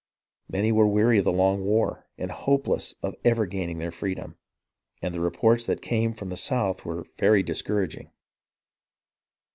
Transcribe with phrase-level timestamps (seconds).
[0.49, 4.35] Many were weary of the long war and hopeless of ever gaining their freedom,
[4.99, 8.09] and the reports that came from the south were very discouraging.